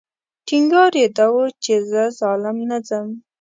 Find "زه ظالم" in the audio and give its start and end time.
1.89-2.57